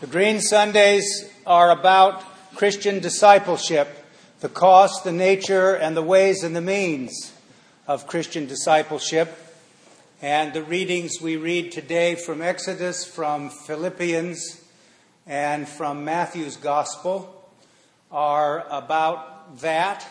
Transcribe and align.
The 0.00 0.08
Green 0.08 0.40
Sundays 0.40 1.30
are 1.46 1.70
about 1.70 2.24
Christian 2.56 2.98
discipleship, 2.98 3.88
the 4.40 4.48
cost, 4.48 5.04
the 5.04 5.12
nature, 5.12 5.76
and 5.76 5.96
the 5.96 6.02
ways 6.02 6.42
and 6.42 6.54
the 6.54 6.60
means 6.60 7.32
of 7.86 8.08
Christian 8.08 8.46
discipleship. 8.46 9.38
And 10.20 10.52
the 10.52 10.64
readings 10.64 11.20
we 11.22 11.36
read 11.36 11.70
today 11.70 12.16
from 12.16 12.42
Exodus, 12.42 13.04
from 13.04 13.50
Philippians, 13.50 14.64
and 15.28 15.68
from 15.68 16.04
Matthew's 16.04 16.56
Gospel 16.56 17.48
are 18.10 18.66
about 18.70 19.60
that, 19.60 20.04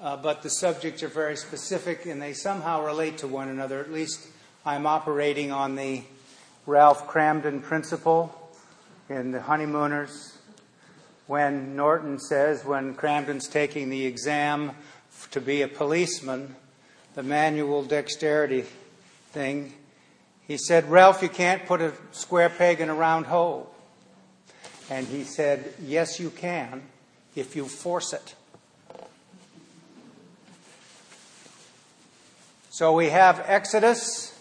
uh, 0.00 0.16
but 0.16 0.42
the 0.42 0.50
subjects 0.50 1.02
are 1.02 1.08
very 1.08 1.36
specific 1.36 2.06
and 2.06 2.22
they 2.22 2.34
somehow 2.34 2.84
relate 2.84 3.18
to 3.18 3.26
one 3.26 3.48
another. 3.48 3.80
At 3.80 3.92
least 3.92 4.28
I'm 4.64 4.86
operating 4.86 5.50
on 5.50 5.74
the 5.74 6.04
Ralph 6.66 7.08
Kramden 7.08 7.64
principle 7.64 8.32
in 9.08 9.30
The 9.32 9.40
Honeymooners 9.40 10.36
when 11.26 11.76
Norton 11.76 12.18
says, 12.18 12.64
when 12.64 12.94
Kramden's 12.94 13.48
taking 13.48 13.90
the 13.90 14.06
exam 14.06 14.72
to 15.30 15.40
be 15.40 15.62
a 15.62 15.68
policeman, 15.68 16.56
the 17.14 17.22
manual 17.22 17.82
dexterity 17.82 18.64
thing, 19.32 19.72
he 20.46 20.56
said, 20.56 20.90
Ralph, 20.90 21.22
you 21.22 21.28
can't 21.28 21.66
put 21.66 21.80
a 21.80 21.92
square 22.12 22.48
peg 22.48 22.80
in 22.80 22.88
a 22.88 22.94
round 22.94 23.26
hole. 23.26 23.70
And 24.90 25.06
he 25.06 25.24
said, 25.24 25.74
Yes, 25.82 26.18
you 26.18 26.30
can 26.30 26.82
if 27.36 27.54
you 27.54 27.66
force 27.66 28.12
it. 28.12 28.34
So 32.70 32.92
we 32.92 33.10
have 33.10 33.42
Exodus 33.46 34.37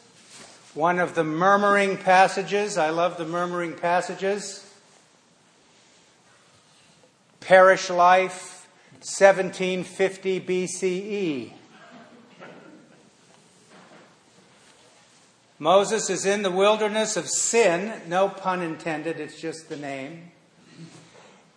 one 0.78 1.00
of 1.00 1.16
the 1.16 1.24
murmuring 1.24 1.98
passages. 1.98 2.78
I 2.78 2.92
love 2.92 3.18
the 3.18 3.26
murmuring 3.26 3.74
passages. 3.74 4.64
Parish 7.40 7.90
life, 7.90 8.68
1750 9.00 10.40
BCE. 10.40 11.54
Moses 15.58 16.12
is 16.12 16.28
in 16.28 16.44
the 16.44 16.52
wilderness 16.52 17.18
of 17.18 17.28
sin, 17.28 18.00
no 18.08 18.30
pun 18.30 18.62
intended, 18.62 19.20
it's 19.20 19.42
just 19.42 19.70
the 19.70 19.78
name. 19.78 20.32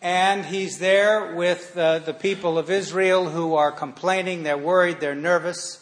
And 0.01 0.47
he's 0.47 0.79
there 0.79 1.35
with 1.35 1.77
uh, 1.77 1.99
the 1.99 2.15
people 2.15 2.57
of 2.57 2.71
Israel 2.71 3.29
who 3.29 3.55
are 3.55 3.71
complaining, 3.71 4.45
they're 4.45 4.57
worried, 4.57 5.01
they're 5.01 5.15
nervous. 5.15 5.80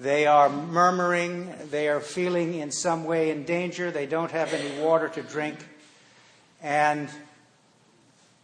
They 0.00 0.26
are 0.26 0.48
murmuring. 0.48 1.52
They 1.70 1.88
are 1.88 2.00
feeling 2.00 2.54
in 2.54 2.70
some 2.70 3.04
way 3.04 3.30
in 3.30 3.44
danger. 3.44 3.90
They 3.90 4.06
don't 4.06 4.30
have 4.30 4.52
any 4.52 4.80
water 4.80 5.08
to 5.08 5.22
drink. 5.22 5.58
And 6.62 7.08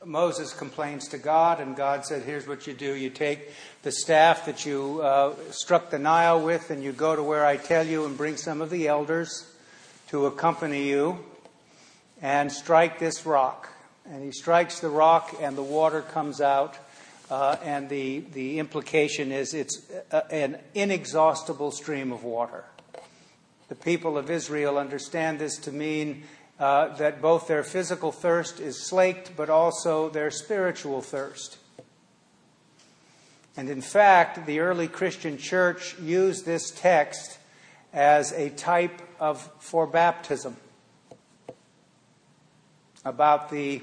Moses 0.05 0.53
complains 0.53 1.09
to 1.09 1.19
God, 1.19 1.61
and 1.61 1.77
God 1.77 2.05
said, 2.05 2.23
Here's 2.23 2.47
what 2.47 2.67
you 2.67 2.75
do. 2.75 2.95
You 2.95 3.09
take 3.09 3.51
the 3.83 3.93
staff 3.93 4.47
that 4.47 4.67
you 4.67 5.01
uh, 5.01 5.35
struck 5.51 5.91
the 5.91 5.99
Nile 5.99 6.43
with, 6.43 6.71
and 6.71 6.83
you 6.83 6.93
go 6.93 7.15
to 7.15 7.23
where 7.23 7.47
I 7.47 7.57
tell 7.57 7.87
you, 7.87 8.05
and 8.05 8.17
bring 8.17 8.37
some 8.37 8.61
of 8.61 8.71
the 8.71 8.89
elders 8.89 9.51
to 10.09 10.27
accompany 10.27 10.89
you, 10.89 11.19
and 12.21 12.51
strike 12.51 12.99
this 12.99 13.25
rock. 13.25 13.71
And 14.07 14.23
he 14.23 14.33
strikes 14.33 14.81
the 14.81 14.91
rock, 14.91 15.37
and 15.41 15.57
the 15.57 15.63
water 15.63 16.03
comes 16.03 16.41
out. 16.41 16.77
Uh, 17.31 17.57
and 17.63 17.89
the, 17.89 18.21
the 18.33 18.59
implication 18.59 19.33
is 19.33 19.55
it's 19.55 19.83
a, 20.11 20.33
an 20.33 20.59
inexhaustible 20.75 21.71
stream 21.71 22.13
of 22.13 22.23
water. 22.23 22.65
The 23.69 23.75
people 23.75 24.19
of 24.19 24.31
Israel 24.31 24.77
understand 24.77 25.39
this 25.39 25.57
to 25.59 25.73
mean 25.73 26.25
uh, 26.61 26.89
that 26.97 27.23
both 27.23 27.49
their 27.49 27.65
physical 27.65 28.13
thirst 28.13 28.61
is 28.61 28.87
slaked, 28.87 29.37
but 29.37 29.49
also 29.49 30.11
their 30.11 30.31
spiritual 30.31 31.01
thirst. 31.01 31.59
And 33.57 33.71
in 33.71 33.81
fact, 33.81 34.47
the 34.47 34.61
early 34.61 34.89
Christian 34.89 35.39
church 35.39 35.99
used 35.99 36.45
this 36.45 36.71
text 36.71 37.39
as 37.93 38.33
a 38.33 38.51
type 38.51 39.01
of 39.19 39.49
for 39.61 39.87
baptism 39.87 40.57
about 43.05 43.51
the 43.51 43.81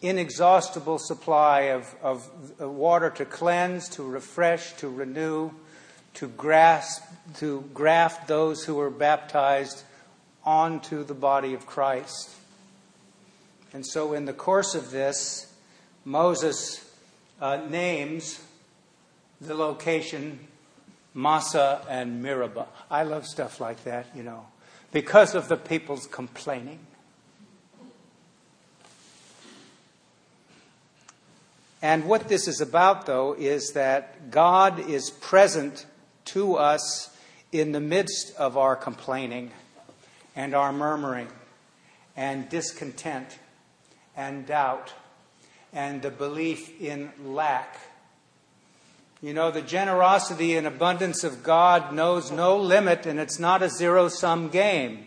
inexhaustible 0.00 0.98
supply 0.98 1.60
of, 1.72 1.94
of 2.02 2.60
water 2.60 3.10
to 3.10 3.24
cleanse, 3.24 3.88
to 3.90 4.02
refresh, 4.02 4.72
to 4.74 4.88
renew, 4.88 5.50
to 6.14 6.28
grasp, 6.28 7.02
to 7.36 7.62
graft 7.74 8.28
those 8.28 8.64
who 8.64 8.78
are 8.80 8.90
baptized 8.90 9.82
onto 10.44 11.04
the 11.04 11.14
body 11.14 11.54
of 11.54 11.66
Christ. 11.66 12.30
And 13.72 13.86
so, 13.86 14.14
in 14.14 14.24
the 14.24 14.32
course 14.32 14.74
of 14.74 14.90
this, 14.90 15.52
Moses 16.04 16.84
uh, 17.40 17.56
names 17.68 18.40
the 19.40 19.54
location 19.54 20.40
Massah 21.14 21.84
and 21.88 22.22
Meribah. 22.22 22.68
I 22.90 23.02
love 23.02 23.26
stuff 23.26 23.60
like 23.60 23.84
that, 23.84 24.06
you 24.14 24.22
know, 24.22 24.46
because 24.92 25.34
of 25.34 25.48
the 25.48 25.56
people's 25.56 26.06
complaining. 26.06 26.78
And 31.80 32.06
what 32.06 32.28
this 32.28 32.48
is 32.48 32.60
about, 32.60 33.06
though, 33.06 33.34
is 33.34 33.72
that 33.72 34.30
God 34.30 34.80
is 34.80 35.10
present 35.10 35.86
to 36.26 36.56
us 36.56 37.16
in 37.52 37.72
the 37.72 37.80
midst 37.80 38.34
of 38.36 38.56
our 38.56 38.74
complaining 38.74 39.52
and 40.34 40.54
our 40.54 40.72
murmuring 40.72 41.28
and 42.16 42.48
discontent 42.48 43.38
and 44.16 44.46
doubt 44.46 44.92
and 45.72 46.02
the 46.02 46.10
belief 46.10 46.80
in 46.80 47.12
lack. 47.24 47.78
You 49.22 49.34
know, 49.34 49.50
the 49.50 49.62
generosity 49.62 50.56
and 50.56 50.66
abundance 50.66 51.24
of 51.24 51.42
God 51.42 51.92
knows 51.92 52.30
no 52.30 52.56
limit, 52.56 53.06
and 53.06 53.18
it's 53.18 53.38
not 53.38 53.62
a 53.62 53.68
zero 53.68 54.08
sum 54.08 54.48
game. 54.48 55.06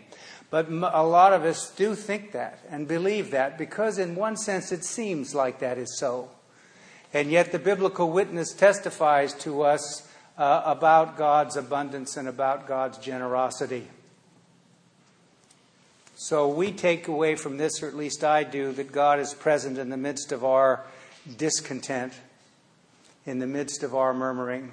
But 0.50 0.68
a 0.68 1.02
lot 1.02 1.32
of 1.32 1.44
us 1.44 1.70
do 1.70 1.94
think 1.94 2.32
that 2.32 2.58
and 2.68 2.86
believe 2.86 3.30
that 3.30 3.56
because, 3.56 3.98
in 3.98 4.14
one 4.14 4.36
sense, 4.36 4.70
it 4.70 4.84
seems 4.84 5.34
like 5.34 5.60
that 5.60 5.78
is 5.78 5.98
so. 5.98 6.28
And 7.14 7.30
yet, 7.30 7.52
the 7.52 7.58
biblical 7.58 8.10
witness 8.10 8.52
testifies 8.52 9.34
to 9.34 9.62
us 9.62 10.08
uh, 10.38 10.62
about 10.64 11.16
God's 11.16 11.56
abundance 11.56 12.16
and 12.16 12.26
about 12.26 12.66
God's 12.66 12.98
generosity. 12.98 13.88
So, 16.14 16.48
we 16.48 16.72
take 16.72 17.08
away 17.08 17.34
from 17.34 17.58
this, 17.58 17.82
or 17.82 17.88
at 17.88 17.96
least 17.96 18.24
I 18.24 18.44
do, 18.44 18.72
that 18.72 18.92
God 18.92 19.18
is 19.18 19.34
present 19.34 19.76
in 19.76 19.90
the 19.90 19.96
midst 19.96 20.32
of 20.32 20.44
our 20.44 20.84
discontent, 21.36 22.14
in 23.26 23.38
the 23.38 23.46
midst 23.46 23.82
of 23.82 23.94
our 23.94 24.14
murmuring. 24.14 24.72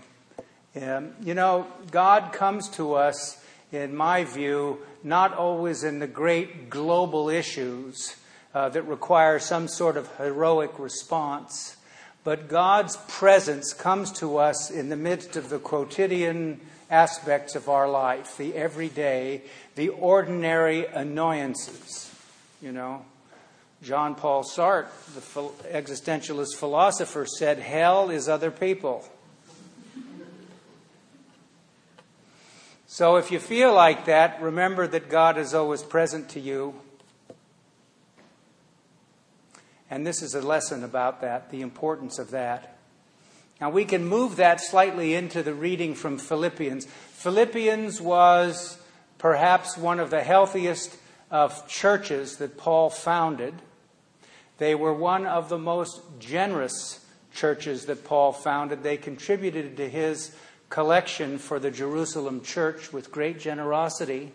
Um, 0.79 1.13
you 1.21 1.33
know, 1.33 1.67
God 1.91 2.31
comes 2.31 2.69
to 2.71 2.93
us, 2.93 3.43
in 3.71 3.95
my 3.95 4.23
view, 4.23 4.79
not 5.03 5.33
always 5.33 5.83
in 5.83 5.99
the 5.99 6.07
great 6.07 6.69
global 6.69 7.29
issues 7.29 8.15
uh, 8.53 8.69
that 8.69 8.83
require 8.83 9.39
some 9.39 9.67
sort 9.67 9.97
of 9.97 10.15
heroic 10.17 10.77
response. 10.79 11.75
But 12.23 12.49
God's 12.49 12.97
presence 13.07 13.73
comes 13.73 14.11
to 14.13 14.37
us 14.37 14.69
in 14.69 14.89
the 14.89 14.97
midst 14.97 15.35
of 15.35 15.49
the 15.49 15.59
quotidian 15.59 16.59
aspects 16.89 17.55
of 17.55 17.69
our 17.69 17.89
life, 17.89 18.37
the 18.37 18.55
everyday, 18.55 19.41
the 19.75 19.89
ordinary 19.89 20.85
annoyances. 20.85 22.13
You 22.61 22.71
know, 22.71 23.05
Jean 23.81 24.15
Paul 24.15 24.43
Sartre, 24.43 24.89
the 25.13 25.21
existentialist 25.69 26.55
philosopher, 26.55 27.25
said, 27.25 27.59
Hell 27.59 28.09
is 28.09 28.27
other 28.27 28.51
people. 28.51 29.07
So 32.87 33.15
if 33.15 33.31
you 33.31 33.39
feel 33.39 33.73
like 33.73 34.05
that, 34.05 34.41
remember 34.41 34.87
that 34.87 35.09
God 35.09 35.37
is 35.37 35.53
always 35.53 35.83
present 35.83 36.29
to 36.29 36.39
you 36.39 36.73
And 39.89 40.05
this 40.05 40.21
is 40.21 40.35
a 40.35 40.41
lesson 40.41 40.83
about 40.83 41.21
that, 41.21 41.49
the 41.49 41.61
importance 41.61 42.19
of 42.19 42.31
that. 42.31 42.77
Now, 43.59 43.69
we 43.69 43.85
can 43.85 44.05
move 44.07 44.37
that 44.37 44.61
slightly 44.61 45.13
into 45.13 45.43
the 45.43 45.53
reading 45.53 45.93
from 45.93 46.17
Philippians. 46.17 46.85
Philippians 46.85 47.99
was 47.99 48.77
perhaps 49.17 49.77
one 49.77 49.99
of 49.99 50.09
the 50.09 50.21
healthiest 50.21 50.95
of 51.29 51.67
churches 51.67 52.37
that 52.37 52.57
Paul 52.57 52.89
founded. 52.89 53.53
They 54.59 54.75
were 54.75 54.93
one 54.93 55.25
of 55.25 55.49
the 55.49 55.57
most 55.57 56.01
generous 56.19 57.05
churches 57.33 57.85
that 57.85 58.05
Paul 58.05 58.31
founded. 58.31 58.83
They 58.83 58.97
contributed 58.97 59.77
to 59.77 59.89
his 59.89 60.35
collection 60.69 61.37
for 61.37 61.59
the 61.59 61.71
Jerusalem 61.71 62.41
church 62.41 62.93
with 62.93 63.11
great 63.11 63.39
generosity. 63.39 64.31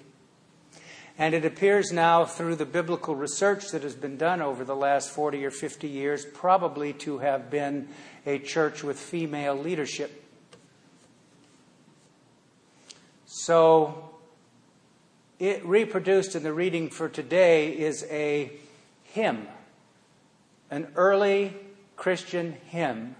And 1.17 1.35
it 1.35 1.45
appears 1.45 1.93
now 1.93 2.25
through 2.25 2.57
the 2.57 2.67
biblical 2.67 3.15
research 3.15 3.71
that 3.71 3.83
has 3.83 3.95
been 3.95 4.17
done 4.17 4.43
over 4.43 4.65
the 4.65 4.75
last 4.75 5.11
40 5.11 5.45
or 5.45 5.51
50 5.51 5.89
years, 5.89 6.25
probably 6.25 6.93
to 6.95 7.19
have 7.19 7.51
been 7.51 7.89
a 8.27 8.39
church 8.39 8.83
with 8.83 8.99
female 8.99 9.57
leadership. 9.57 10.23
So, 13.27 14.11
it 15.39 15.65
reproduced 15.65 16.35
in 16.35 16.43
the 16.43 16.53
reading 16.53 16.91
for 16.91 17.09
today 17.09 17.77
is 17.77 18.05
a 18.11 18.51
hymn 19.05 19.47
an 20.75 20.89
early 20.97 21.55
Christian 21.95 22.57
hymn 22.67 23.15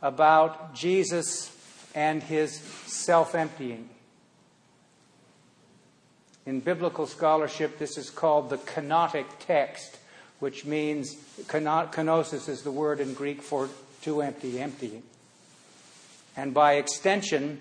about 0.00 0.72
Jesus 0.72 1.50
and 1.96 2.22
his 2.22 2.60
self 2.86 3.34
emptying. 3.34 3.88
In 6.46 6.60
biblical 6.60 7.06
scholarship, 7.06 7.78
this 7.78 7.98
is 7.98 8.10
called 8.10 8.50
the 8.50 8.56
kenotic 8.56 9.26
text, 9.40 9.98
which 10.38 10.64
means 10.64 11.14
kenosis 11.42 12.48
is 12.48 12.62
the 12.62 12.72
word 12.72 13.00
in 13.00 13.14
Greek 13.14 13.42
for 13.42 13.68
to 14.02 14.22
empty, 14.22 14.58
emptying. 14.58 15.02
And 16.36 16.54
by 16.54 16.74
extension, 16.74 17.60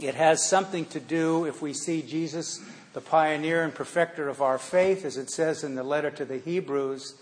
it 0.00 0.16
has 0.16 0.48
something 0.48 0.86
to 0.86 1.00
do, 1.00 1.44
if 1.44 1.62
we 1.62 1.72
see 1.72 2.02
Jesus, 2.02 2.60
the 2.92 3.00
pioneer 3.00 3.62
and 3.62 3.74
perfecter 3.74 4.28
of 4.28 4.42
our 4.42 4.58
faith, 4.58 5.04
as 5.04 5.16
it 5.16 5.30
says 5.30 5.62
in 5.62 5.76
the 5.76 5.84
letter 5.84 6.10
to 6.10 6.24
the 6.24 6.38
Hebrews, 6.38 7.14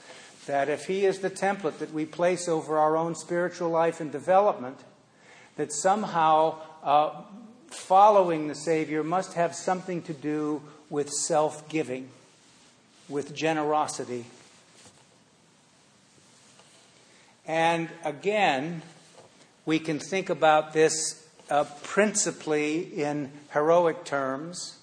that 0.46 0.68
if 0.68 0.86
he 0.86 1.04
is 1.04 1.20
the 1.20 1.30
template 1.30 1.78
that 1.78 1.92
we 1.92 2.06
place 2.06 2.48
over 2.48 2.78
our 2.78 2.96
own 2.96 3.14
spiritual 3.14 3.68
life 3.68 4.00
and 4.00 4.10
development, 4.10 4.78
that 5.56 5.72
somehow 5.72 6.58
uh, 6.82 7.22
following 7.74 8.48
the 8.48 8.54
Savior 8.54 9.02
must 9.02 9.34
have 9.34 9.54
something 9.54 10.02
to 10.02 10.12
do 10.12 10.62
with 10.90 11.10
self 11.10 11.68
giving, 11.68 12.08
with 13.08 13.34
generosity. 13.34 14.26
And 17.46 17.88
again, 18.04 18.82
we 19.66 19.78
can 19.78 19.98
think 19.98 20.30
about 20.30 20.72
this 20.72 21.26
uh, 21.50 21.64
principally 21.82 22.80
in 22.80 23.30
heroic 23.52 24.04
terms, 24.04 24.78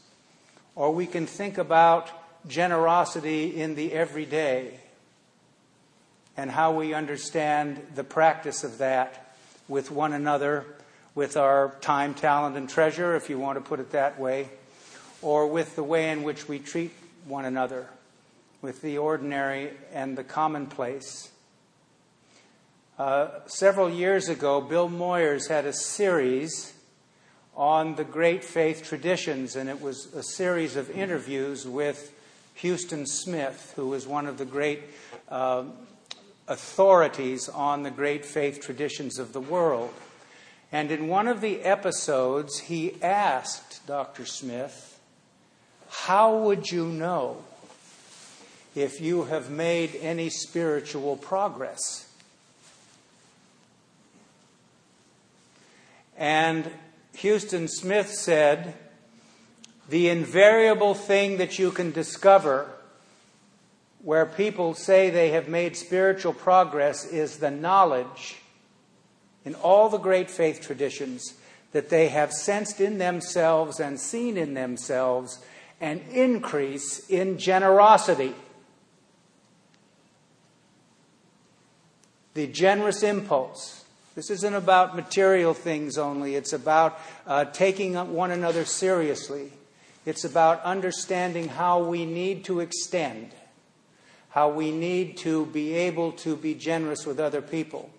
or 0.75 0.93
we 0.93 1.05
can 1.05 1.25
think 1.25 1.57
about 1.57 2.09
generosity 2.47 3.59
in 3.59 3.75
the 3.75 3.93
everyday 3.93 4.79
and 6.37 6.51
how 6.51 6.71
we 6.71 6.93
understand 6.93 7.85
the 7.95 8.03
practice 8.03 8.63
of 8.63 8.77
that 8.77 9.33
with 9.67 9.91
one 9.91 10.13
another, 10.13 10.65
with 11.15 11.37
our 11.37 11.75
time, 11.81 12.13
talent, 12.13 12.55
and 12.55 12.69
treasure, 12.69 13.15
if 13.15 13.29
you 13.29 13.39
want 13.39 13.57
to 13.57 13.61
put 13.61 13.79
it 13.79 13.91
that 13.91 14.19
way, 14.19 14.49
or 15.21 15.47
with 15.47 15.75
the 15.75 15.83
way 15.83 16.11
in 16.11 16.23
which 16.23 16.47
we 16.47 16.59
treat 16.59 16.91
one 17.25 17.45
another, 17.45 17.87
with 18.61 18.81
the 18.81 18.97
ordinary 18.97 19.71
and 19.93 20.17
the 20.17 20.23
commonplace. 20.23 21.29
Uh, 22.97 23.29
several 23.45 23.89
years 23.89 24.27
ago, 24.27 24.59
Bill 24.59 24.89
Moyers 24.89 25.47
had 25.47 25.65
a 25.65 25.73
series 25.73 26.73
on 27.55 27.95
the 27.95 28.03
great 28.03 28.43
faith 28.43 28.83
traditions, 28.83 29.55
and 29.55 29.69
it 29.69 29.81
was 29.81 30.13
a 30.13 30.23
series 30.23 30.75
of 30.75 30.89
interviews 30.91 31.67
with 31.67 32.13
Huston 32.61 33.05
Smith, 33.05 33.73
who 33.75 33.87
was 33.87 34.05
one 34.05 34.27
of 34.27 34.37
the 34.37 34.45
great 34.45 34.83
uh, 35.29 35.63
authorities 36.47 37.47
on 37.47 37.83
the 37.83 37.91
great 37.91 38.25
faith 38.25 38.61
traditions 38.61 39.19
of 39.19 39.33
the 39.33 39.41
world. 39.41 39.93
And 40.71 40.91
in 40.91 41.07
one 41.07 41.27
of 41.27 41.41
the 41.41 41.61
episodes, 41.61 42.59
he 42.59 43.01
asked 43.01 43.85
Dr. 43.87 44.25
Smith, 44.25 44.99
How 45.89 46.37
would 46.37 46.71
you 46.71 46.85
know 46.85 47.43
if 48.75 49.01
you 49.01 49.23
have 49.25 49.49
made 49.49 49.95
any 49.95 50.29
spiritual 50.29 51.17
progress? 51.17 52.07
And 56.17 56.69
Huston 57.19 57.67
Smith 57.67 58.09
said, 58.09 58.75
the 59.89 60.09
invariable 60.09 60.93
thing 60.93 61.37
that 61.37 61.57
you 61.57 61.71
can 61.71 61.91
discover 61.91 62.69
where 64.03 64.25
people 64.25 64.75
say 64.75 65.09
they 65.09 65.31
have 65.31 65.47
made 65.47 65.75
spiritual 65.75 66.33
progress 66.33 67.05
is 67.05 67.37
the 67.37 67.49
knowledge 67.49 68.37
in 69.45 69.55
all 69.55 69.89
the 69.89 69.97
great 69.97 70.29
faith 70.29 70.61
traditions 70.61 71.33
that 71.71 71.89
they 71.89 72.07
have 72.07 72.31
sensed 72.31 72.81
in 72.81 72.97
themselves 72.97 73.79
and 73.79 73.99
seen 73.99 74.37
in 74.37 74.53
themselves 74.53 75.39
an 75.79 76.01
increase 76.11 77.07
in 77.09 77.37
generosity. 77.37 78.33
The 82.33 82.47
generous 82.47 83.03
impulse 83.03 83.79
this 84.19 84.31
isn't 84.31 84.53
about 84.53 84.97
material 84.97 85.53
things 85.53 85.97
only, 85.97 86.35
it's 86.35 86.51
about 86.51 86.99
uh, 87.25 87.45
taking 87.45 87.93
one 87.93 88.31
another 88.31 88.65
seriously. 88.65 89.53
It's 90.05 90.25
about 90.25 90.61
understanding 90.63 91.47
how 91.47 91.83
we 91.83 92.05
need 92.05 92.43
to 92.43 92.59
extend, 92.59 93.31
how 94.31 94.49
we 94.49 94.73
need 94.73 95.15
to 95.19 95.45
be 95.45 95.73
able 95.73 96.11
to 96.13 96.35
be 96.35 96.53
generous 96.53 97.05
with 97.05 97.17
other 97.17 97.41
people. 97.41 97.89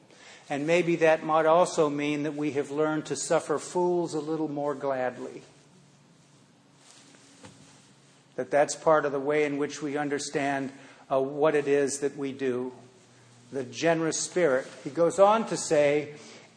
And 0.50 0.67
maybe 0.67 0.97
that 0.97 1.25
might 1.25 1.47
also 1.47 1.88
mean 1.88 2.25
that 2.25 2.35
we 2.35 2.50
have 2.52 2.73
learned 2.73 3.06
to 3.06 3.17
suffer 3.17 3.58
fools 3.58 4.14
a 4.14 4.20
little 4.20 4.49
more 4.49 4.75
gladly. 4.75 5.43
That 8.35 8.50
that's 8.50 8.75
part 8.75 9.05
of 9.05 9.12
the 9.12 9.20
way 9.20 9.44
in 9.44 9.58
which 9.58 9.81
we 9.81 9.97
understand 9.97 10.73
uh, 11.11 11.20
what 11.20 11.55
it 11.55 11.69
is 11.69 12.00
that 12.00 12.17
we 12.17 12.32
do 12.32 12.73
the 13.52 13.64
generous 13.64 14.20
spirit. 14.20 14.67
He 14.85 14.91
goes 14.91 15.19
on 15.19 15.47
to 15.49 15.56
say, 15.56 16.11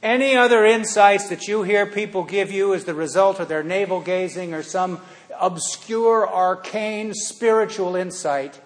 any 0.03 0.35
other 0.35 0.63
insights 0.63 1.29
that 1.29 1.47
you 1.47 1.63
hear 1.63 1.87
people 1.87 2.23
give 2.23 2.51
you 2.51 2.73
as 2.73 2.85
the 2.85 2.93
result 2.93 3.39
of 3.39 3.47
their 3.47 3.63
navel 3.63 3.99
gazing 3.99 4.53
or 4.53 4.61
some 4.61 4.99
obscure, 5.39 6.29
arcane 6.29 7.13
spiritual 7.13 7.95
insight, 7.95 8.59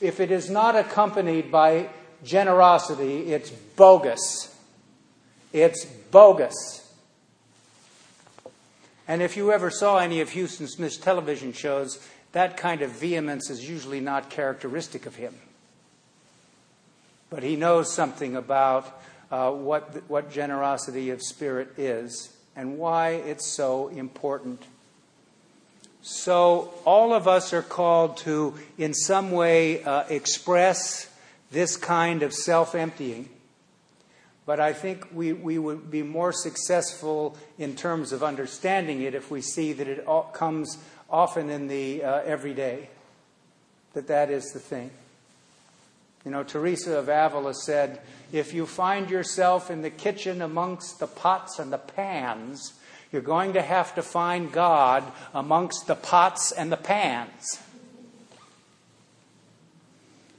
if 0.00 0.18
it 0.18 0.30
is 0.30 0.48
not 0.48 0.76
accompanied 0.76 1.50
by 1.50 1.90
generosity, 2.24 3.32
it's 3.32 3.50
bogus. 3.50 4.54
It's 5.52 5.84
bogus. 5.84 6.92
And 9.06 9.22
if 9.22 9.36
you 9.36 9.52
ever 9.52 9.70
saw 9.70 9.98
any 9.98 10.20
of 10.20 10.34
Huston 10.34 10.68
Smith's 10.68 10.98
television 10.98 11.52
shows, 11.52 11.98
that 12.32 12.56
kind 12.56 12.82
of 12.82 12.90
vehemence 12.90 13.48
is 13.48 13.68
usually 13.68 14.00
not 14.00 14.28
characteristic 14.28 15.06
of 15.06 15.16
him 15.16 15.34
but 17.30 17.42
he 17.42 17.56
knows 17.56 17.92
something 17.92 18.36
about 18.36 19.00
uh, 19.30 19.50
what, 19.50 20.02
what 20.08 20.30
generosity 20.30 21.10
of 21.10 21.22
spirit 21.22 21.78
is 21.78 22.34
and 22.56 22.78
why 22.78 23.10
it's 23.10 23.46
so 23.46 23.88
important. 23.88 24.62
So, 26.00 26.72
all 26.84 27.12
of 27.12 27.28
us 27.28 27.52
are 27.52 27.62
called 27.62 28.18
to, 28.18 28.54
in 28.78 28.94
some 28.94 29.30
way, 29.30 29.82
uh, 29.82 30.04
express 30.08 31.10
this 31.50 31.76
kind 31.76 32.22
of 32.22 32.32
self 32.32 32.74
emptying. 32.74 33.28
But 34.48 34.60
I 34.60 34.72
think 34.72 35.06
we, 35.12 35.34
we 35.34 35.58
would 35.58 35.90
be 35.90 36.02
more 36.02 36.32
successful 36.32 37.36
in 37.58 37.76
terms 37.76 38.12
of 38.12 38.22
understanding 38.22 39.02
it 39.02 39.14
if 39.14 39.30
we 39.30 39.42
see 39.42 39.74
that 39.74 39.86
it 39.86 40.06
comes 40.32 40.78
often 41.10 41.50
in 41.50 41.68
the 41.68 42.02
uh, 42.02 42.22
everyday, 42.22 42.88
that 43.92 44.06
that 44.06 44.30
is 44.30 44.52
the 44.54 44.58
thing. 44.58 44.90
You 46.24 46.30
know, 46.30 46.44
Teresa 46.44 46.96
of 46.96 47.10
Avila 47.10 47.52
said, 47.52 48.00
if 48.32 48.54
you 48.54 48.64
find 48.64 49.10
yourself 49.10 49.70
in 49.70 49.82
the 49.82 49.90
kitchen 49.90 50.40
amongst 50.40 50.98
the 50.98 51.08
pots 51.08 51.58
and 51.58 51.70
the 51.70 51.76
pans, 51.76 52.72
you're 53.12 53.20
going 53.20 53.52
to 53.52 53.60
have 53.60 53.94
to 53.96 54.02
find 54.02 54.50
God 54.50 55.04
amongst 55.34 55.86
the 55.86 55.94
pots 55.94 56.52
and 56.52 56.72
the 56.72 56.78
pans. 56.78 57.60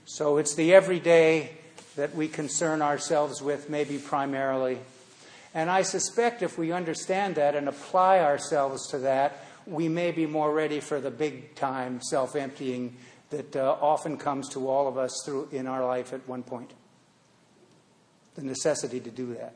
So 0.05 0.37
it's 0.37 0.55
the 0.55 0.73
everyday 0.73 1.58
that 1.95 2.15
we 2.15 2.27
concern 2.27 2.81
ourselves 2.81 3.41
with, 3.41 3.69
maybe 3.69 3.97
primarily. 3.97 4.79
And 5.53 5.69
I 5.69 5.81
suspect 5.81 6.41
if 6.41 6.57
we 6.57 6.71
understand 6.71 7.35
that 7.35 7.55
and 7.55 7.67
apply 7.67 8.19
ourselves 8.19 8.87
to 8.89 8.99
that, 8.99 9.43
we 9.65 9.87
may 9.87 10.11
be 10.11 10.25
more 10.25 10.53
ready 10.53 10.79
for 10.79 10.99
the 10.99 11.11
big 11.11 11.55
time 11.55 12.01
self 12.01 12.35
emptying 12.35 12.97
that 13.29 13.55
uh, 13.55 13.77
often 13.81 14.17
comes 14.17 14.49
to 14.49 14.67
all 14.67 14.87
of 14.87 14.97
us 14.97 15.21
through 15.25 15.49
in 15.51 15.67
our 15.67 15.85
life 15.85 16.13
at 16.13 16.27
one 16.27 16.43
point. 16.43 16.71
The 18.35 18.43
necessity 18.43 18.99
to 18.99 19.09
do 19.09 19.35
that. 19.35 19.53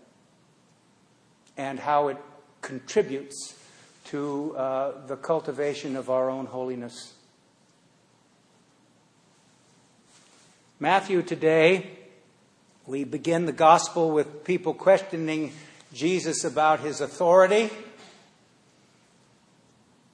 And 1.58 1.80
how 1.80 2.10
it 2.10 2.18
contributes 2.62 3.56
to 4.06 4.56
uh, 4.58 5.08
the 5.08 5.16
cultivation 5.16 5.96
of 5.96 6.10
our 6.10 6.30
own 6.30 6.46
holiness. 6.46 7.13
Matthew 10.80 11.22
today, 11.22 11.92
we 12.86 13.06
begin 13.06 13.46
the 13.46 13.54
gospel 13.54 14.12
with 14.12 14.44
people 14.44 14.74
questioning 14.74 15.54
Jesus 15.94 16.44
about 16.44 16.82
his 16.82 17.00
authority. 17.00 17.70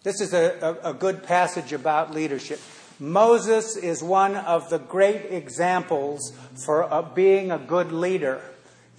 This 0.03 0.21
is 0.21 0.33
a, 0.33 0.77
a, 0.83 0.91
a 0.91 0.93
good 0.93 1.23
passage 1.23 1.73
about 1.73 2.13
leadership. 2.13 2.59
Moses 2.99 3.75
is 3.75 4.03
one 4.03 4.35
of 4.35 4.69
the 4.69 4.77
great 4.77 5.31
examples 5.31 6.31
for 6.63 6.83
uh, 6.93 7.01
being 7.01 7.49
a 7.49 7.57
good 7.57 7.91
leader. 7.91 8.41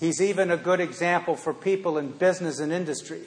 He's 0.00 0.21
even 0.21 0.50
a 0.50 0.57
good 0.57 0.81
example 0.81 1.37
for 1.37 1.55
people 1.55 1.97
in 1.97 2.11
business 2.11 2.59
and 2.59 2.73
industry. 2.73 3.23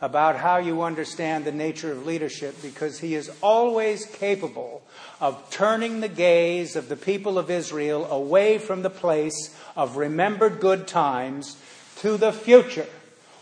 About 0.00 0.36
how 0.36 0.58
you 0.58 0.82
understand 0.82 1.44
the 1.44 1.52
nature 1.52 1.92
of 1.92 2.06
leadership 2.06 2.60
because 2.62 3.00
he 3.00 3.14
is 3.14 3.30
always 3.42 4.06
capable 4.06 4.82
of 5.20 5.50
turning 5.50 6.00
the 6.00 6.08
gaze 6.08 6.76
of 6.76 6.88
the 6.88 6.96
people 6.96 7.38
of 7.38 7.50
Israel 7.50 8.04
away 8.06 8.58
from 8.58 8.82
the 8.82 8.90
place 8.90 9.56
of 9.76 9.96
remembered 9.96 10.60
good 10.60 10.86
times 10.86 11.56
to 11.96 12.16
the 12.16 12.32
future 12.32 12.86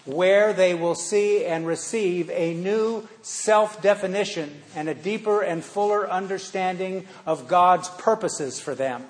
where 0.05 0.53
they 0.53 0.75
will 0.75 0.95
see 0.95 1.45
and 1.45 1.67
receive 1.67 2.29
a 2.31 2.55
new 2.55 3.09
self 3.23 3.81
definition 3.81 4.63
and 4.75 4.89
a 4.89 4.95
deeper 4.95 5.43
and 5.43 5.65
fuller 5.65 6.11
understanding 6.11 7.07
of 7.25 7.47
God's 7.47 7.89
purposes 7.89 8.61
for 8.61 8.75
them. 8.75 9.05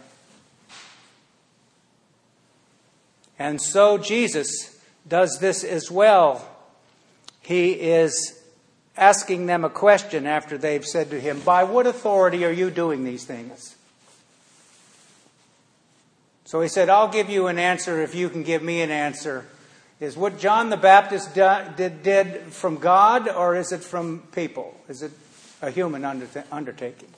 And 3.38 3.60
so 3.60 3.98
Jesus 3.98 4.78
does 5.08 5.38
this 5.40 5.64
as 5.64 5.90
well. 5.90 6.46
He 7.42 7.72
is 7.72 8.40
asking 8.96 9.46
them 9.46 9.64
a 9.64 9.70
question 9.70 10.26
after 10.26 10.56
they've 10.56 10.84
said 10.84 11.10
to 11.10 11.20
him, 11.20 11.40
By 11.40 11.64
what 11.64 11.86
authority 11.86 12.44
are 12.44 12.52
you 12.52 12.70
doing 12.70 13.04
these 13.04 13.24
things? 13.24 13.76
So 16.44 16.60
he 16.60 16.68
said, 16.68 16.88
I'll 16.88 17.08
give 17.08 17.30
you 17.30 17.46
an 17.46 17.58
answer 17.58 18.02
if 18.02 18.14
you 18.14 18.28
can 18.28 18.42
give 18.42 18.62
me 18.62 18.82
an 18.82 18.90
answer. 18.90 19.46
Is 20.00 20.16
what 20.16 20.38
John 20.38 20.68
the 20.68 20.76
Baptist 20.76 21.34
did, 21.34 22.40
from 22.52 22.76
God 22.76 23.28
or 23.28 23.56
is 23.56 23.72
it 23.72 23.82
from 23.82 24.24
people? 24.32 24.76
Is 24.88 25.02
it 25.02 25.12
a 25.62 25.70
human 25.70 26.04
undertaking? 26.04 27.08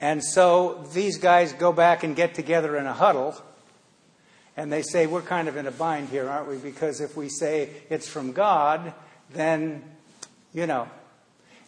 And 0.00 0.24
so 0.24 0.86
these 0.92 1.18
guys 1.18 1.52
go 1.52 1.72
back 1.72 2.02
and 2.02 2.16
get 2.16 2.34
together 2.34 2.76
in 2.76 2.86
a 2.86 2.92
huddle 2.92 3.40
and 4.56 4.72
they 4.72 4.82
say, 4.82 5.06
We're 5.06 5.22
kind 5.22 5.48
of 5.48 5.56
in 5.56 5.66
a 5.66 5.70
bind 5.70 6.08
here, 6.08 6.28
aren't 6.28 6.48
we? 6.48 6.56
Because 6.56 7.00
if 7.00 7.16
we 7.16 7.28
say 7.28 7.70
it's 7.90 8.08
from 8.08 8.32
God, 8.32 8.92
then, 9.32 9.82
you 10.52 10.66
know. 10.66 10.88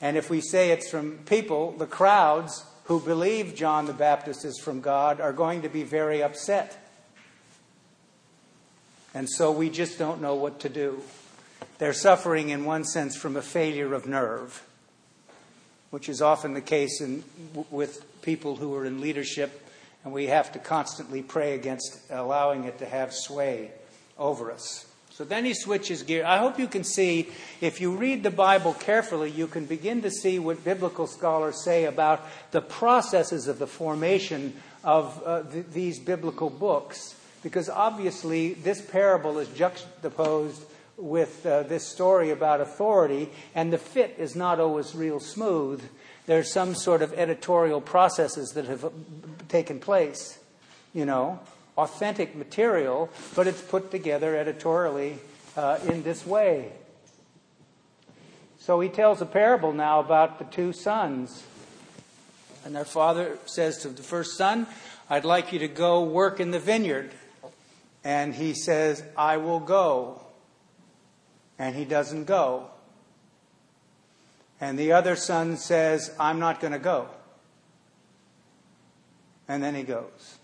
And 0.00 0.16
if 0.16 0.30
we 0.30 0.40
say 0.40 0.70
it's 0.70 0.88
from 0.88 1.18
people, 1.26 1.72
the 1.72 1.86
crowds 1.86 2.64
who 2.84 3.00
believe 3.00 3.54
John 3.54 3.86
the 3.86 3.92
Baptist 3.92 4.44
is 4.44 4.58
from 4.58 4.80
God 4.80 5.20
are 5.20 5.32
going 5.32 5.62
to 5.62 5.68
be 5.68 5.82
very 5.82 6.22
upset. 6.22 6.88
And 9.14 9.28
so 9.28 9.50
we 9.50 9.68
just 9.70 9.98
don't 9.98 10.22
know 10.22 10.34
what 10.34 10.60
to 10.60 10.68
do. 10.68 11.02
They're 11.78 11.92
suffering, 11.92 12.48
in 12.48 12.64
one 12.64 12.84
sense, 12.84 13.16
from 13.16 13.36
a 13.36 13.42
failure 13.42 13.94
of 13.94 14.06
nerve, 14.06 14.64
which 15.90 16.08
is 16.08 16.22
often 16.22 16.54
the 16.54 16.60
case 16.60 17.00
in, 17.00 17.24
with 17.70 18.04
people 18.22 18.56
who 18.56 18.74
are 18.74 18.84
in 18.84 19.00
leadership, 19.00 19.68
and 20.04 20.12
we 20.12 20.26
have 20.26 20.52
to 20.52 20.58
constantly 20.58 21.22
pray 21.22 21.54
against 21.54 22.00
allowing 22.10 22.64
it 22.64 22.78
to 22.78 22.86
have 22.86 23.12
sway 23.12 23.70
over 24.18 24.50
us. 24.50 24.86
So 25.18 25.24
then 25.24 25.44
he 25.44 25.52
switches 25.52 26.04
gear. 26.04 26.24
I 26.24 26.38
hope 26.38 26.60
you 26.60 26.68
can 26.68 26.84
see, 26.84 27.28
if 27.60 27.80
you 27.80 27.96
read 27.96 28.22
the 28.22 28.30
Bible 28.30 28.72
carefully, 28.72 29.32
you 29.32 29.48
can 29.48 29.64
begin 29.64 30.00
to 30.02 30.12
see 30.12 30.38
what 30.38 30.62
biblical 30.62 31.08
scholars 31.08 31.64
say 31.64 31.86
about 31.86 32.24
the 32.52 32.60
processes 32.60 33.48
of 33.48 33.58
the 33.58 33.66
formation 33.66 34.54
of 34.84 35.20
uh, 35.26 35.42
th- 35.42 35.66
these 35.72 35.98
biblical 35.98 36.50
books 36.50 37.16
because 37.42 37.68
obviously 37.68 38.54
this 38.54 38.80
parable 38.80 39.40
is 39.40 39.48
juxtaposed 39.48 40.62
with 40.96 41.44
uh, 41.44 41.64
this 41.64 41.84
story 41.84 42.30
about 42.30 42.60
authority, 42.60 43.28
and 43.56 43.72
the 43.72 43.78
fit 43.78 44.14
is 44.18 44.36
not 44.36 44.60
always 44.60 44.94
real 44.94 45.18
smooth. 45.18 45.82
There's 46.26 46.52
some 46.52 46.76
sort 46.76 47.02
of 47.02 47.12
editorial 47.14 47.80
processes 47.80 48.50
that 48.50 48.66
have 48.66 48.84
uh, 48.84 48.90
taken 49.48 49.80
place, 49.80 50.38
you 50.94 51.04
know, 51.04 51.40
authentic 51.78 52.34
material, 52.34 53.08
but 53.34 53.46
it's 53.46 53.62
put 53.62 53.90
together 53.90 54.36
editorially 54.36 55.18
uh, 55.56 55.78
in 55.86 56.02
this 56.02 56.26
way. 56.26 56.72
So 58.58 58.80
he 58.80 58.88
tells 58.88 59.22
a 59.22 59.26
parable 59.26 59.72
now 59.72 60.00
about 60.00 60.38
the 60.38 60.44
two 60.44 60.74
sons. 60.74 61.44
And 62.64 62.74
their 62.74 62.84
father 62.84 63.38
says 63.46 63.78
to 63.78 63.88
the 63.88 64.02
first 64.02 64.36
son, 64.36 64.66
I'd 65.08 65.24
like 65.24 65.52
you 65.52 65.60
to 65.60 65.68
go 65.68 66.02
work 66.02 66.40
in 66.40 66.50
the 66.50 66.58
vineyard. 66.58 67.12
And 68.04 68.34
he 68.34 68.52
says, 68.52 69.02
I 69.16 69.38
will 69.38 69.60
go. 69.60 70.20
And 71.58 71.74
he 71.74 71.84
doesn't 71.84 72.24
go. 72.24 72.68
And 74.60 74.78
the 74.78 74.92
other 74.92 75.16
son 75.16 75.56
says, 75.56 76.14
I'm 76.18 76.40
not 76.40 76.60
going 76.60 76.72
to 76.72 76.78
go. 76.78 77.08
And 79.46 79.62
then 79.62 79.74
he 79.74 79.82
goes. 79.82 80.38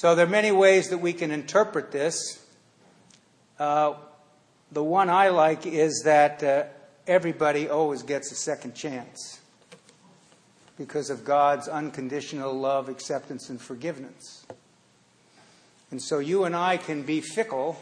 So 0.00 0.14
there 0.14 0.24
are 0.24 0.30
many 0.30 0.50
ways 0.50 0.88
that 0.88 0.96
we 0.96 1.12
can 1.12 1.30
interpret 1.30 1.92
this. 1.92 2.42
Uh, 3.58 3.96
the 4.72 4.82
one 4.82 5.10
I 5.10 5.28
like 5.28 5.66
is 5.66 6.04
that 6.06 6.42
uh, 6.42 6.64
everybody 7.06 7.68
always 7.68 8.02
gets 8.02 8.32
a 8.32 8.34
second 8.34 8.74
chance 8.74 9.40
because 10.78 11.10
of 11.10 11.22
God's 11.22 11.68
unconditional 11.68 12.54
love, 12.54 12.88
acceptance, 12.88 13.50
and 13.50 13.60
forgiveness. 13.60 14.46
And 15.90 16.00
so 16.00 16.18
you 16.18 16.44
and 16.44 16.56
I 16.56 16.78
can 16.78 17.02
be 17.02 17.20
fickle 17.20 17.76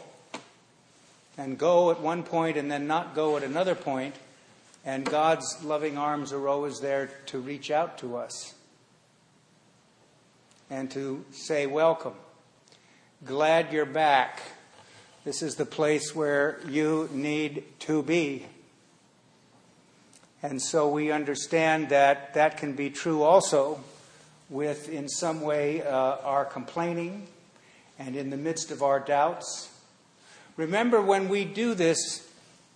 and 1.37 1.57
go 1.57 1.89
at 1.89 2.01
one 2.01 2.23
point 2.23 2.57
and 2.57 2.69
then 2.69 2.85
not 2.85 3.15
go 3.15 3.37
at 3.37 3.43
another 3.43 3.75
point, 3.75 4.15
and 4.83 5.05
God's 5.05 5.63
loving 5.63 5.97
arms 5.97 6.33
are 6.33 6.49
always 6.49 6.81
there 6.81 7.11
to 7.27 7.39
reach 7.39 7.71
out 7.71 7.97
to 7.99 8.17
us 8.17 8.55
and 10.69 10.89
to 10.91 11.25
say, 11.31 11.65
Welcome. 11.65 12.13
Glad 13.25 13.73
you're 13.73 13.85
back. 13.85 14.41
This 15.25 15.41
is 15.41 15.55
the 15.55 15.65
place 15.65 16.15
where 16.15 16.59
you 16.67 17.09
need 17.11 17.63
to 17.79 18.01
be. 18.01 18.45
And 20.41 20.61
so 20.61 20.87
we 20.87 21.11
understand 21.11 21.89
that 21.89 22.33
that 22.35 22.57
can 22.57 22.73
be 22.73 22.89
true 22.89 23.23
also 23.23 23.81
with, 24.49 24.87
in 24.87 25.09
some 25.09 25.41
way, 25.41 25.83
uh, 25.83 25.89
our 25.91 26.45
complaining 26.45 27.27
and 27.97 28.15
in 28.15 28.29
the 28.29 28.37
midst 28.37 28.71
of 28.71 28.81
our 28.81 29.01
doubts. 29.01 29.69
Remember, 30.55 31.01
when 31.01 31.27
we 31.27 31.43
do 31.43 31.73
this, 31.73 32.25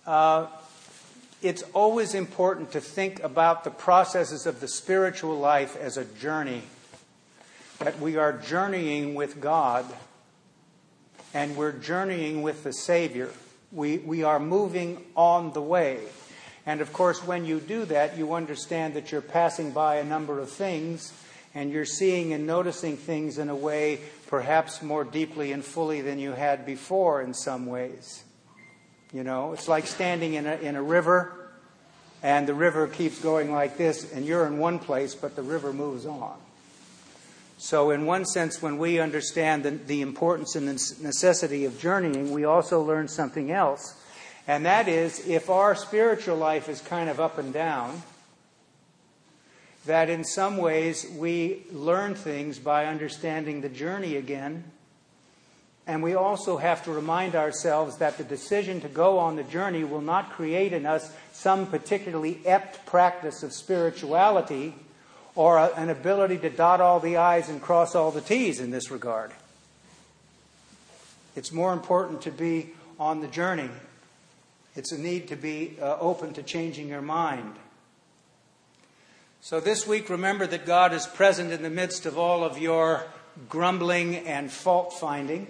uh, 0.06 0.46
it's 1.40 1.62
always 1.72 2.14
important 2.14 2.72
to 2.72 2.80
think 2.80 3.22
about 3.22 3.64
the 3.64 3.70
processes 3.70 4.46
of 4.46 4.60
the 4.60 4.68
spiritual 4.68 5.38
life 5.38 5.76
as 5.76 5.96
a 5.96 6.04
journey. 6.04 6.62
That 7.80 7.98
we 8.00 8.16
are 8.16 8.32
journeying 8.32 9.14
with 9.14 9.40
God 9.40 9.84
and 11.34 11.56
we're 11.56 11.72
journeying 11.72 12.42
with 12.42 12.62
the 12.62 12.72
Savior. 12.72 13.30
We, 13.72 13.98
we 13.98 14.22
are 14.22 14.38
moving 14.38 15.04
on 15.16 15.52
the 15.52 15.60
way. 15.60 15.98
And 16.64 16.80
of 16.80 16.92
course, 16.92 17.24
when 17.24 17.44
you 17.44 17.60
do 17.60 17.84
that, 17.86 18.16
you 18.16 18.34
understand 18.34 18.94
that 18.94 19.12
you're 19.12 19.20
passing 19.20 19.72
by 19.72 19.96
a 19.96 20.04
number 20.04 20.38
of 20.38 20.48
things 20.48 21.12
and 21.54 21.70
you're 21.70 21.84
seeing 21.84 22.32
and 22.32 22.46
noticing 22.46 22.96
things 22.96 23.38
in 23.38 23.48
a 23.48 23.56
way 23.56 24.00
perhaps 24.28 24.80
more 24.80 25.04
deeply 25.04 25.52
and 25.52 25.64
fully 25.64 26.00
than 26.00 26.18
you 26.18 26.32
had 26.32 26.64
before 26.64 27.20
in 27.20 27.34
some 27.34 27.66
ways. 27.66 28.24
You 29.12 29.24
know, 29.24 29.52
it's 29.52 29.68
like 29.68 29.86
standing 29.86 30.34
in 30.34 30.46
a, 30.46 30.54
in 30.56 30.76
a 30.76 30.82
river 30.82 31.50
and 32.22 32.46
the 32.46 32.54
river 32.54 32.88
keeps 32.88 33.20
going 33.20 33.52
like 33.52 33.76
this 33.76 34.12
and 34.12 34.24
you're 34.24 34.46
in 34.46 34.58
one 34.58 34.78
place, 34.78 35.14
but 35.14 35.36
the 35.36 35.42
river 35.42 35.72
moves 35.72 36.06
on. 36.06 36.36
So, 37.64 37.90
in 37.90 38.04
one 38.04 38.26
sense, 38.26 38.60
when 38.60 38.76
we 38.76 38.98
understand 38.98 39.62
the, 39.62 39.70
the 39.70 40.02
importance 40.02 40.54
and 40.54 40.68
the 40.68 40.72
necessity 41.02 41.64
of 41.64 41.78
journeying, 41.78 42.30
we 42.30 42.44
also 42.44 42.82
learn 42.82 43.08
something 43.08 43.50
else 43.50 43.94
and 44.46 44.66
that 44.66 44.88
is 44.88 45.26
if 45.26 45.48
our 45.48 45.74
spiritual 45.74 46.36
life 46.36 46.68
is 46.68 46.80
kind 46.80 47.08
of 47.08 47.18
up 47.18 47.38
and 47.38 47.52
down, 47.52 48.02
that 49.86 50.10
in 50.10 50.24
some 50.24 50.58
ways 50.58 51.06
we 51.16 51.62
learn 51.72 52.14
things 52.14 52.58
by 52.58 52.86
understanding 52.86 53.60
the 53.60 53.68
journey 53.68 54.16
again. 54.16 54.64
And 55.86 56.02
we 56.02 56.14
also 56.14 56.56
have 56.56 56.84
to 56.84 56.92
remind 56.92 57.34
ourselves 57.34 57.98
that 57.98 58.16
the 58.16 58.24
decision 58.24 58.80
to 58.82 58.88
go 58.88 59.18
on 59.18 59.36
the 59.36 59.42
journey 59.44 59.84
will 59.84 60.00
not 60.00 60.30
create 60.30 60.72
in 60.72 60.86
us 60.86 61.12
some 61.32 61.66
particularly 61.66 62.40
apt 62.46 62.86
practice 62.86 63.42
of 63.42 63.52
spirituality 63.52 64.74
or 65.34 65.58
a, 65.58 65.66
an 65.76 65.90
ability 65.90 66.38
to 66.38 66.50
dot 66.50 66.80
all 66.80 67.00
the 67.00 67.16
I's 67.16 67.48
and 67.48 67.60
cross 67.60 67.94
all 67.94 68.10
the 68.10 68.20
T's 68.20 68.60
in 68.60 68.70
this 68.70 68.90
regard. 68.90 69.32
It's 71.36 71.52
more 71.52 71.72
important 71.72 72.22
to 72.22 72.30
be 72.30 72.70
on 72.98 73.20
the 73.20 73.28
journey 73.28 73.70
it's 74.76 74.90
a 74.90 74.98
need 74.98 75.28
to 75.28 75.36
be 75.36 75.76
uh, 75.80 75.98
open 76.00 76.32
to 76.34 76.42
changing 76.42 76.88
your 76.88 77.02
mind. 77.02 77.54
So 79.40 79.60
this 79.60 79.86
week, 79.86 80.10
remember 80.10 80.46
that 80.46 80.66
God 80.66 80.92
is 80.92 81.06
present 81.06 81.52
in 81.52 81.62
the 81.62 81.70
midst 81.70 82.06
of 82.06 82.18
all 82.18 82.42
of 82.42 82.58
your 82.58 83.04
grumbling 83.48 84.16
and 84.16 84.50
fault 84.50 84.92
finding. 84.92 85.46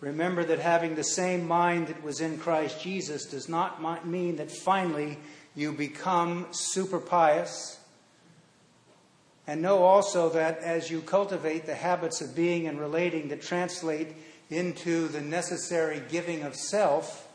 Remember 0.00 0.44
that 0.44 0.58
having 0.58 0.94
the 0.94 1.04
same 1.04 1.48
mind 1.48 1.86
that 1.86 2.02
was 2.02 2.20
in 2.20 2.38
Christ 2.38 2.82
Jesus 2.82 3.24
does 3.24 3.48
not 3.48 4.06
mean 4.06 4.36
that 4.36 4.50
finally 4.50 5.16
you 5.54 5.72
become 5.72 6.46
super 6.50 6.98
pious. 6.98 7.78
And 9.46 9.60
know 9.60 9.82
also 9.82 10.30
that 10.30 10.58
as 10.58 10.90
you 10.90 11.00
cultivate 11.00 11.66
the 11.66 11.74
habits 11.74 12.20
of 12.20 12.34
being 12.34 12.66
and 12.66 12.80
relating 12.80 13.28
that 13.28 13.42
translate 13.42 14.08
into 14.50 15.08
the 15.08 15.20
necessary 15.20 16.02
giving 16.08 16.42
of 16.42 16.54
self, 16.54 17.28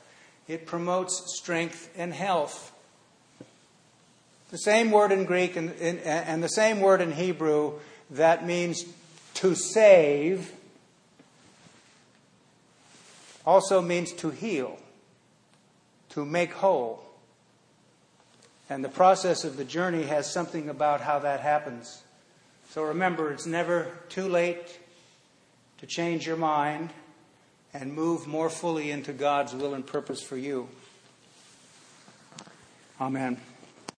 it 0.48 0.66
promotes 0.66 1.36
strength 1.38 1.92
and 1.96 2.14
health. 2.14 2.72
The 4.50 4.58
same 4.58 4.90
word 4.90 5.12
in 5.12 5.26
Greek 5.26 5.56
and, 5.56 5.72
and, 5.80 6.44
the 6.44 6.50
same 6.50 6.82
word 6.82 7.02
in 7.02 7.12
Hebrew 7.12 7.74
that 8.10 8.46
means 8.46 8.84
to 9.36 9.54
save 9.54 10.52
also 13.46 13.82
means 13.82 14.12
to 14.14 14.32
heal, 14.32 14.80
to 16.10 16.26
make 16.26 16.54
whole. 16.54 17.04
And 18.70 18.84
the 18.84 18.90
process 18.90 19.44
of 19.44 19.58
the 19.58 19.66
journey 19.66 20.04
has 20.04 20.32
something 20.32 20.70
about 20.70 21.02
how 21.02 21.20
that 21.20 21.40
happens. 21.40 22.04
So 22.70 22.84
remember, 22.84 23.32
it's 23.32 23.48
never 23.48 23.88
too 24.10 24.28
late 24.28 24.80
to 25.80 25.88
change 25.88 26.28
your 26.28 26.38
mind 26.38 26.92
and 27.74 27.94
move 27.94 28.28
more 28.28 28.50
fully 28.50 28.92
into 28.92 29.12
God's 29.12 29.56
will 29.56 29.74
and 29.74 29.86
purpose 29.86 30.22
for 30.22 30.38
you. 30.38 30.70
Amen. 33.02 33.40